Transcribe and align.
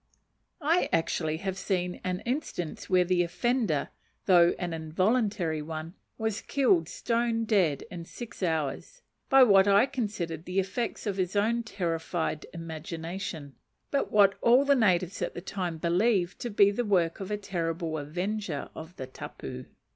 I 0.63 0.89
actually 0.91 1.37
have 1.37 1.59
seen 1.59 2.01
an 2.03 2.21
instance 2.21 2.89
where 2.89 3.03
the 3.03 3.21
offender, 3.21 3.89
though 4.25 4.55
an 4.57 4.73
involuntary 4.73 5.61
one, 5.61 5.93
was 6.17 6.41
killed 6.41 6.89
stone 6.89 7.45
dead 7.45 7.83
in 7.91 8.05
six 8.05 8.41
hours, 8.41 9.03
by 9.29 9.43
what 9.43 9.67
I 9.67 9.85
considered 9.85 10.45
the 10.45 10.59
effects 10.59 11.05
of 11.05 11.17
his 11.17 11.35
own 11.35 11.61
terrified 11.61 12.47
imagination; 12.51 13.53
but 13.91 14.11
what 14.11 14.39
all 14.41 14.65
the 14.65 14.73
natives 14.73 15.21
at 15.21 15.35
the 15.35 15.39
time 15.41 15.77
believed 15.77 16.39
to 16.39 16.49
be 16.49 16.71
the 16.71 16.83
work 16.83 17.19
of 17.19 17.27
the 17.27 17.37
terrible 17.37 17.95
avenger 17.99 18.69
of 18.73 18.95
the 18.95 19.05
tapu. 19.05 19.65